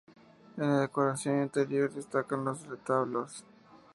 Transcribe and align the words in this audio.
En 0.57 0.67
la 0.71 0.79
decoración 0.79 1.43
interior, 1.43 1.93
destacan 1.93 2.43
los 2.43 2.65
retablos. 2.65 3.43